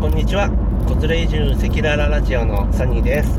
[0.00, 0.48] こんにちは。
[0.86, 3.36] 子連れ移住赤裸々ラジオのサニーです。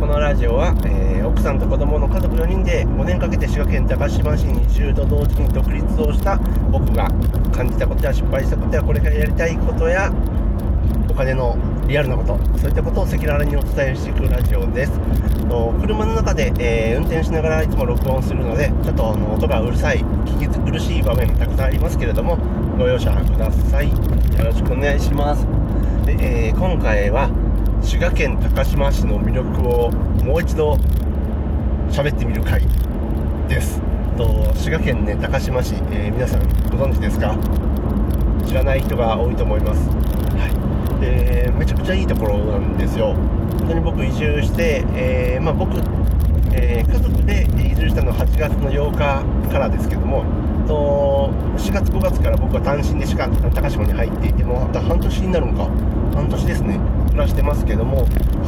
[0.00, 6.38] このラジオは、えー、奥さんと子供の家族4人で5年かけて滋賀県高島市に移住と同時に独立をした
[6.72, 7.10] 僕が
[7.52, 10.10] 感じたことや失敗したことやこれからやりたいことや
[11.10, 14.92] お金のリアルなことそういったことを赤裸々にお伝えしていくラジオです。
[15.78, 22.38] 車の中で、えー、運転しながらいつも録音するのでちょっとあの音がうるさい聞き苦しい場面たくさんありますけれども
[22.78, 23.90] ご容赦ください。
[23.90, 23.96] よ
[24.42, 25.61] ろしくお願いします。
[26.04, 27.30] で、えー、今回は
[27.82, 29.90] 滋賀県高島市の魅力を
[30.24, 30.74] もう一度
[31.90, 32.62] 喋ってみる回
[33.48, 33.80] です。
[34.16, 37.36] と滋賀県ね高島市、えー、皆さんご存知ですか？
[38.46, 39.88] 知らない人が多いと思います。
[39.90, 41.00] はい。
[41.00, 43.14] でめちゃくちゃいいところなんですよ。
[43.58, 45.78] 本当に僕移住して、えー、まあ、僕、
[46.52, 50.24] え、家族で移住したのは8月の8日からですけども
[50.72, 55.64] と4月5月から僕は単身でしか高島に入っていても半年になるのか
[56.16, 56.80] 半年ですね
[57.10, 58.06] 暮らしてますけども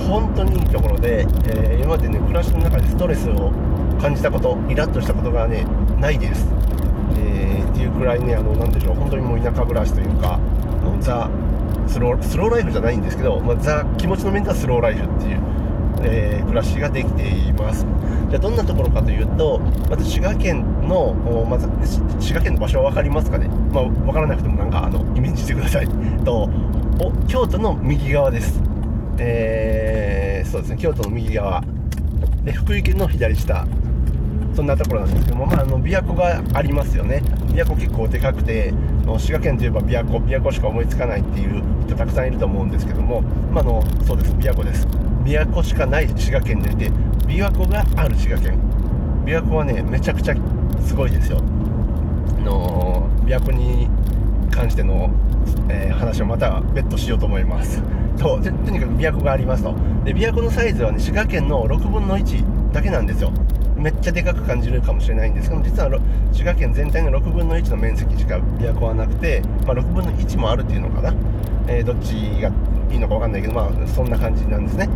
[0.08, 3.52] 本当にいいところで、えー、今までね暮らしの中でストレスを
[4.00, 5.66] 感じたことイラッとしたことがね
[6.00, 6.46] ないです、
[7.18, 10.40] えー、っていうくらいねあのなんでしょう本当にもう田舎暮らしというか
[11.00, 11.30] ザ
[11.86, 15.40] スロースローライフじゃないんですけど、まあ、ザ気持ちの面ではスローライフっていう、
[16.04, 17.86] えー、暮らしができています。
[18.30, 21.14] じゃあどんなところかというとまず滋賀県の
[21.48, 21.68] まず
[22.20, 25.88] 滋賀県の場所は分かりますかね、まあ、分からなくてもなんかあのイメージしてください。
[26.24, 26.48] と
[26.98, 28.60] お京都の右側です。
[29.18, 30.76] えー、そうですね。
[30.78, 31.62] 京都の右側。
[32.44, 33.66] で福井県の左下。
[34.54, 37.22] そんなところなんですけども、まあ、あの琵琶湖がありますよね。
[37.48, 38.72] 琵琶湖結構でかくて
[39.18, 40.18] 滋賀県といえば琵琶湖。
[40.18, 44.32] 琵琶湖しか思いつかないっていう人たくさんいると思うんですけども、まあ、のそうです。
[44.34, 44.86] 琵琶湖です。
[45.24, 46.90] 琵琶湖しかない滋賀県でいて
[47.26, 48.58] 琵琶湖がある滋賀県。
[49.24, 50.34] 琵琶湖はねめちゃくちゃ
[50.86, 51.40] すごいですよ。
[52.44, 53.88] の琵琶湖に
[54.50, 55.10] 関しての、
[55.70, 57.82] えー、話をまた別途しようと思います。
[58.18, 59.74] ととにかく琵琶湖がありますと。
[60.04, 63.32] で琵琶湖のサイズはね滋賀県の6分の1だけなんですよ。
[63.76, 65.90] めっちゃでかく感じるかもしれないんですけど実は
[66.32, 71.12] 滋賀県全体の6分の1の面積しか琵琶湖はなくて、まあ、6分の1もあるっていうのかな、
[71.66, 72.50] えー、どっちが
[72.90, 74.88] いいのか分かんないけどまあそんな感じなんですね。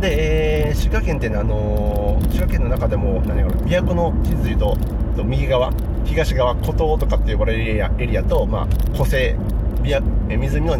[0.00, 4.76] で、えー、滋賀県ってね、あのー、滋賀県の中でも何やろ琵琶湖の地図でいうと
[5.24, 5.72] 右側
[6.04, 9.34] 東側湖東とかって呼ばれるエリアエリアと、まあ、湖西
[9.82, 10.02] 琵琶
[10.38, 10.78] 湖の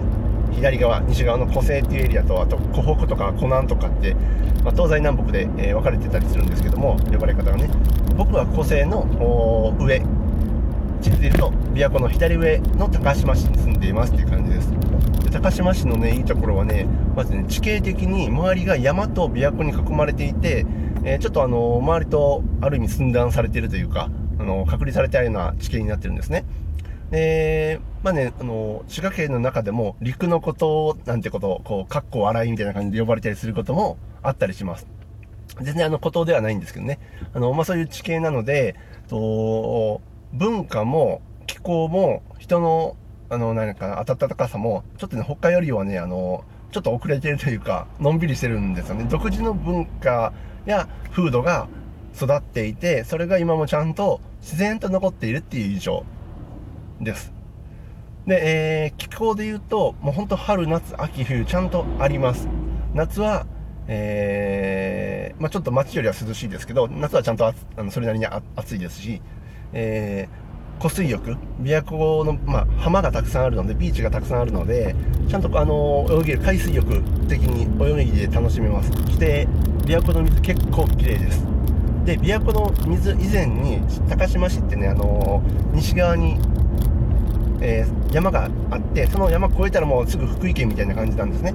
[0.52, 4.14] 左側西側の湖西っていうエリアとあと湖北とか湖南とかって、
[4.62, 7.68] まあ、東西南北で、えー、分かれてたりするんですけども呼ばれ方がね。
[8.16, 9.06] 僕は湖西の
[9.78, 10.00] 上
[11.02, 14.70] 地図でいうと琵琶湖の左上の高島市に住んでいますっていう感じです。
[15.36, 20.64] 高島市のねいいところはねまずね地形的に周りが山と琵琶湖に囲まれていて、
[21.04, 24.08] えー、ちょっとあの周りとある意味寸断されているというか
[24.38, 26.46] あの隔離されたような地形になってるんですね。
[27.10, 34.88] で、まあね、あの、滋賀県の中でも陸のことなんてことを、こう、かっこ笑いみたいな感じで呼ばれたりすることもあったりします。
[35.60, 36.98] 全然あの、孤島ではないんですけどね。
[37.32, 38.74] あの、まあそういう地形なので、
[39.08, 40.00] と、
[40.32, 42.96] 文化も気候も人の、
[43.28, 49.06] あの、何か、暖かさも、ちょっとね、北海よりはね、あの、ちょっと遅れてるというか、のんびりしてるんですよね。
[49.08, 50.32] 独自の文化
[50.66, 51.68] や風土が
[52.14, 56.04] 育っていて、それが今もちゃんと自然と残っているっていう印象
[57.00, 57.32] です。
[58.26, 62.48] で、えー、気候で言うと、もうほんと春、夏、秋、冬、ちゃんとあります。
[62.94, 63.46] 夏は、
[63.88, 69.22] えー、まあ、ちょっと街よりは涼しいですけど、夏はちゃんとあのそれなりに暑いですし、
[69.72, 70.45] えー、
[70.78, 74.94] 湖水浴、琵琶湖の、まあ、浜がたくさんあるので、ビーチがたくさんあるので、
[75.28, 78.90] ちゃんとあの泳げる海水浴的に泳いで楽しめます。
[78.90, 79.48] そして、
[79.84, 81.44] 琵琶湖の水結構綺麗です。
[82.04, 85.42] で琵琶湖の水以前に高島市ってね、あの、
[85.72, 86.38] 西側に、
[87.60, 91.54] えー、山があってその山越えたらもうすぐ福井県みたいな感じなんですね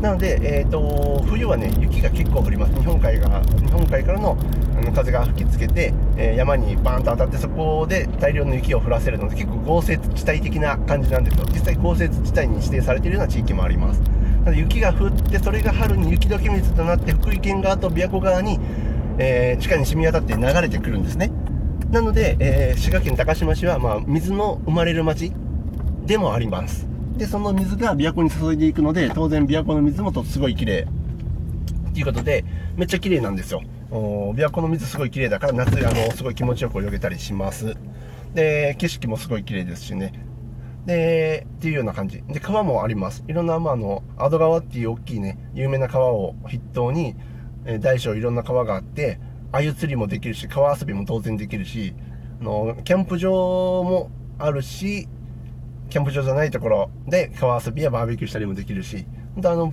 [0.00, 4.36] なので、えーと、冬はね雪が結構降ります日本海が日本海からの
[4.84, 18.58] の風が吹きつけて、えー、山にバーンと当たってそこで大量の雪を降らせるので結構豪雪地帯的な感じなんですよ実際豪雪地帯に指定されているような地域もありますなので雪が降ってそれが春に雪解け水となって福井県側と琵琶湖側に
[19.18, 21.30] えー、地下に染み渡って流れてくるんですね。
[21.90, 25.32] なので、えー、滋賀県高島市は、まあ、水の生まれる町
[26.04, 26.88] でもあります。
[27.16, 30.88] で、その水が琵琶湖に注いでいくので、当然琵琶湖の水もとすごい綺麗。
[31.92, 32.44] ということで、
[32.76, 33.62] めっちゃ綺麗なんですよ。
[33.90, 37.76] 琵琶湖の水すごい綺麗だから、夏、あの、すごい気持ちよく泳げたりします。
[38.34, 40.12] で、景色もすごい綺麗ですしね。
[40.86, 42.22] で、っていうような感じ。
[42.28, 43.24] で、川もあります。
[43.28, 47.14] いろんな、まあ、あの、アド川っていう大きいね、有名な川を筆頭に、
[47.66, 49.18] え大小いろんな川があって、
[49.52, 51.94] 鮎釣りもできるし、川遊びも当然できるし、
[52.40, 53.30] あの、キャンプ場
[53.84, 55.08] もあるし、
[55.90, 59.72] キャンプ場じゃないところで川遊びやバーベキューしたりもできるし本当あの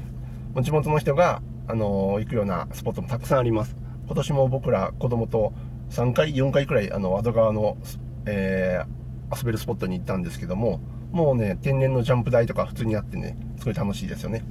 [0.62, 3.76] 地元の人があの行くようなスポットもたくさんあります
[4.12, 5.54] 今年も僕ら子供と
[5.90, 7.78] 3回4回くらいあの和戸川の、
[8.26, 10.82] えー、遊べるスポットに行ったんですけども
[11.14, 14.44] もうね天然のジャンプ台とか普通にあってねすごい楽しいですよね。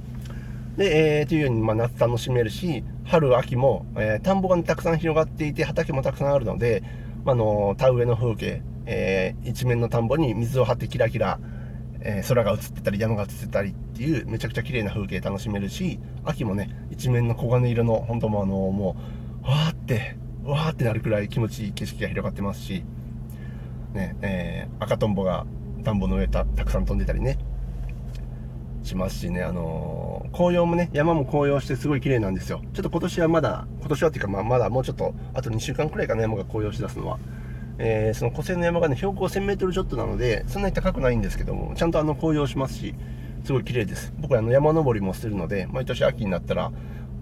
[0.77, 6.81] で、えー、というように、まあ、夏楽しめるし春秋も、えー、田んぼがねたくさん広がっていて畑もたくさんあるので、
[7.23, 11.39] まあの田植えの風景、えー、一面の田んぼに水を張ってキラキラ
[12.03, 22.83] えー、空が映ってたり山が映ってたりっていうめちゃくちゃ綺麗な風景楽しめるし秋もね一面の黄金色の本当もあのもうわーってわーってなるくらい気持ちいい景色が広がってますし、
[23.93, 25.45] ねえー、赤とんぼが
[25.83, 27.37] 田んぼの上たたくさん飛んでたりね
[28.83, 32.61] しますしね、あのー、紅葉もね、山も紅葉してすごい綺麗なんですよ。
[32.73, 37.19] ちょっと今年はまだ、今年はっていうか、まあ、まだもうちょっと、あと2週間くらいかな、山が紅葉しだすのは。
[37.77, 42.95] えー、その湖西の山がね、標高 1000m ちょっとなので、そんなに高くないんですけども、ちゃんとあの紅葉しますし、
[43.43, 44.13] すごい綺麗です。
[44.19, 46.71] 僕あの山登りもするので、毎年秋になったら、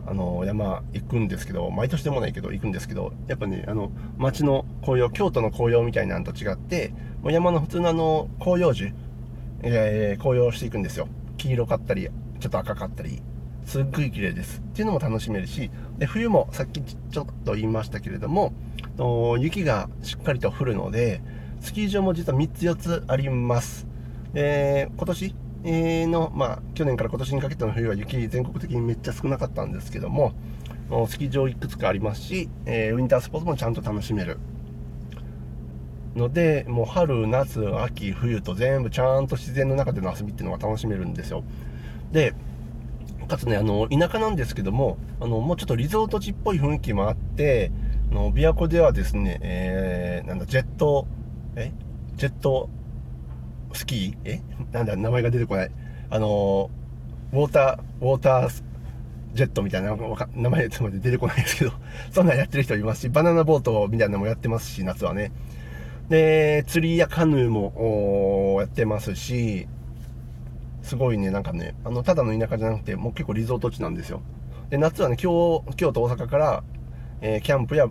[0.10, 6.92] あの山行くんですけど、毎年でもないけど行くんですけど、やっぱね、あの街の紅葉、京都の紅葉みたいなのと違って、
[7.22, 8.92] もう山の普通のあの紅葉樹、
[9.62, 11.08] えー、紅葉していくんですよ。
[11.38, 12.10] 黄色かったり、
[12.40, 13.22] ちょっと赤かったり、
[13.66, 14.62] すっごい綺麗です。
[14.62, 15.70] っていうのも楽しめるし、
[16.00, 18.52] で冬もさっきちょっと言いましたけれども、
[19.38, 21.22] 雪がしっかりと降るので、
[21.62, 23.86] スキー場も実は3つ4つあります。
[24.34, 30.34] で、今年の、まあ、去年から今年にかけての冬は雪全国的にめっちゃ少なかったんですけども、
[31.08, 34.40] スキー場いくつかありますし、えー、ウィンタースポーツもちゃんと楽しめる。
[36.16, 41.44] ので、もう春、夏、秋、冬と全部ちゃんと自然の中での遊びっていうのが楽しめるんですよ。
[42.12, 42.34] で、
[43.28, 47.72] かつね、あの、田舎なんですけども、あの、もうちょっとリゾート地っぽい雰囲気もあって、
[48.12, 51.06] の、琵琶湖ではですね、えー、なんだ、ジェット、
[51.56, 51.72] え？
[52.16, 52.70] ジェット
[53.74, 54.18] スキー？
[54.26, 54.42] え？
[54.72, 55.72] なんだ、名前が出てこない。
[56.10, 56.70] あの、
[57.32, 58.64] ウォーター、ウォーター
[59.34, 59.96] ジェットみたいな、
[60.36, 61.72] 名前つまで出てこないですけど、
[62.12, 65.32] そんなんやってる人いますし、バナナボートみたいなのもやってますし、夏はね。
[66.10, 69.68] で、釣りやカヌーもやってますし、
[70.82, 74.22] すごいね、なんかね、あの、ただの田舎じゃなくて、もう結構リゾート地なんですよ。
[74.72, 76.64] で、夏はね、京京都、大阪から、
[77.22, 77.88] えー、キャンプや、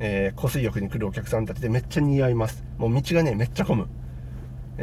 [0.00, 2.64] えー、湖水浴に来るお客さんたちでめっちゃ似合います。
[2.78, 3.86] もう道がね、めっちゃ混む。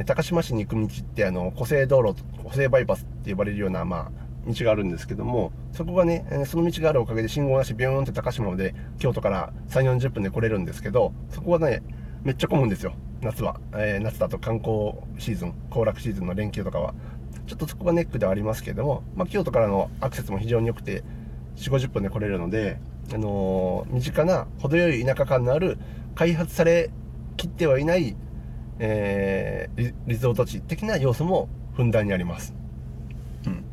[0.06, 4.12] 高島市に行く道って、あの、湖西道路、湖西バイパスって呼ばれるような、まあ、
[4.48, 11.84] 道があるんですけども、そこがね、その道があるおかげで信号なしビヨーンって高島まで京都から3、40分で来れるんですけど、そこはね、
[12.24, 13.60] めっちゃ混むんですよ、夏は。
[13.74, 16.94] えー、夏だと観光シーズン、行楽シーズンの連休とかは。
[17.48, 21.04] ちょっとそこがネックではありますけども、まあ、京都からのアクセスも非常に良くて、
[21.58, 22.80] 4、50分で来れるので、
[23.14, 25.78] あのー、身近な程よい田舎感のある
[26.16, 26.90] 開発され
[27.38, 28.16] きってはいない、
[28.84, 32.54] えー、リゾート地的な要素もふんだんにあります。
[33.46, 33.64] うん。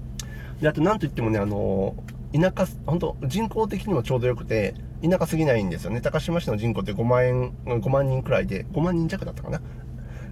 [0.60, 6.02] で、あと何といってもね、あのー、田舎、本当人口的にもちょうどよくて、田舎すぎないんですよね。
[6.02, 9.62] 高島市の人口って5万円、5万人くらいで、5万人弱だったかな。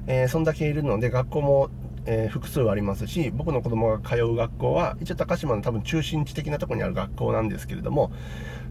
[0.07, 1.71] えー、そんだけいるので、学校も
[2.07, 8.13] えー、複数ありますし、僕の子供が通う学校は、一応高島の多分中心地的なところにある学校なんですけれども、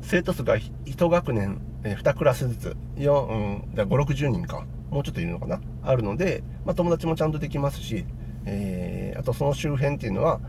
[0.01, 4.65] 生徒数が1学年、えー、2クラスずつ、4、うん、5、60人か、
[4.95, 8.05] もうちょっといるのかな、あるので、まあ、友達もちゃんとできますし、
[8.45, 10.39] えー、あとその周辺っていうのは、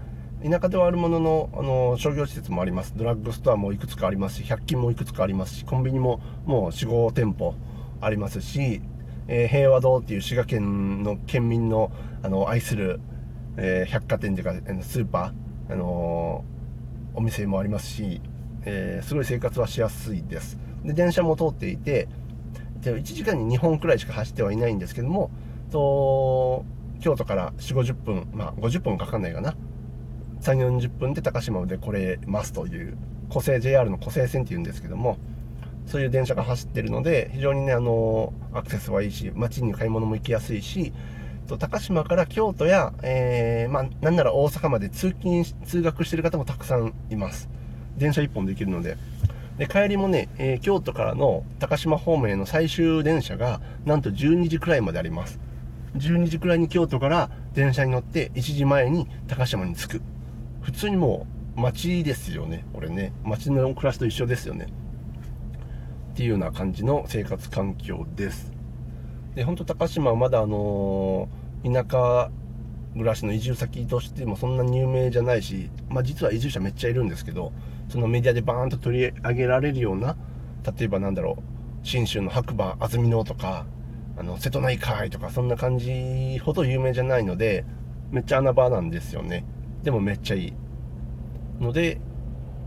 [0.41, 2.95] 田舎ではあるものの、あの、商業施設もあります。
[2.97, 7.57] ドラッグストアもいくつかありますし、100均もいくつかありますし、コンビニももう4、5店舗
[8.01, 8.83] ありますし、
[9.27, 11.91] えー、平和堂っていう滋賀県の県民の
[12.23, 13.01] あの愛する、
[13.57, 16.45] えー、百貨店というかスーパー、あの、
[17.15, 18.21] お店もありますし、
[18.65, 22.09] えすごい生活はしやすいですで電車も通っていて
[22.81, 25.31] 1時間に2本くらいしか走ってはいないんですけども
[25.71, 26.65] と
[27.01, 29.57] 京都から4 5 0分まあ50分かかんないかな
[30.41, 32.97] 3 4 0分で高島で来れますという
[33.29, 35.19] 湖西 JR の湖西線っていうんですけども
[35.87, 40.93] そういう電車が走ってるので、非常にね、あのアクセスはいいし、街に買い物も行きやすいし、
[41.47, 47.49] と高島から京都や、えー、まあ、なんなら大阪まで通勤、通学してる方もたくさんいます。
[47.97, 48.97] 電車1本できるので。
[49.59, 55.41] で、帰りもね、えー、京都からの高島方面への最終電車が、なんと12時くらいまであります。
[55.97, 60.03] 12時くらいに京都から電車に乗って1時前に高島に着く。
[60.61, 62.67] 普通にもう街ですよね。
[62.75, 63.13] これね。
[63.25, 64.67] 街の暮らしと一緒ですよね。
[66.13, 68.53] っていうような感じの生活環境です。
[69.35, 72.31] で、本当高島はまだあのー、田舎
[72.93, 77.53] 暮らしの移住先としてもそんなに有名じゃないし、まあ実は移住者めっちゃいるんですけど、
[77.89, 80.17] そのメディアでバーンと取り上げられるような、
[80.79, 81.39] 例えばなんだろ
[81.83, 83.67] う、信州の白馬安曇野とか、
[84.19, 87.67] あの瀬戸内海とかそんな感じほど有名じゃないので
[88.11, 89.45] めっちゃ穴場なんですよね。
[89.83, 90.53] でもめっちゃいい。
[91.61, 92.01] ので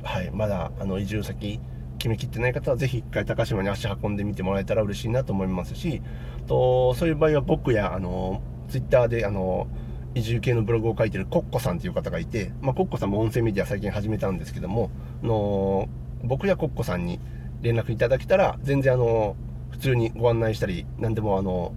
[0.04, 1.60] はいまだあの移住先
[1.98, 6.02] 決めきってない方はぜひ一回高島に足運んでみてもらえたら嬉しいなと思いますし
[6.48, 9.68] とそういう場合は僕やあのツイッターであの
[10.16, 14.90] 移住系のブログを書いてるコッコさんという方がいて、まあ、コッコさんも音声メディア最近始めたんですけども
[15.22, 15.88] の
[16.24, 17.20] 僕やコッコさんに
[17.62, 19.36] 連絡いただけたら全然あの
[19.70, 21.74] 普通にご案内したり何でもあの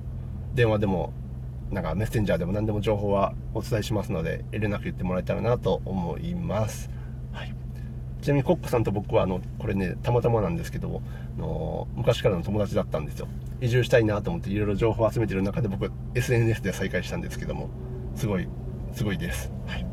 [0.55, 1.13] 電話でも
[1.71, 6.91] なんかメッセンジャーでも何でも情報はお伝えしますので遠慮なく言ってもらえたらなと思います。
[7.33, 7.55] はい、
[8.21, 11.01] ちなみにコッコさんと僕はあのこれねたまたまなんですけど
[11.39, 13.29] あの昔からの友達だったんですよ。
[13.61, 17.71] 移住したいなと思っていろいろ情報を集めてる中で僕 SNS で再会したんですけども。
[18.15, 18.49] すごい
[18.93, 19.53] すごいです。
[19.67, 19.87] はい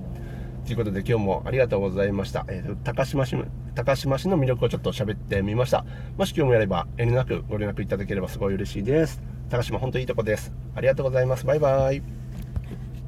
[0.66, 2.46] ということで今日もありがとうございました。
[2.48, 3.36] えーと、高島市
[3.74, 5.84] 高島市の魅力をちょっと喋ってみました。
[6.16, 9.20] もし興味あれば遠慮なくご連絡いただければすごい嬉しいです。
[9.50, 10.54] 高島本当いいとこです。
[10.76, 11.46] ありがとうございます。
[11.46, 12.19] バイバイ。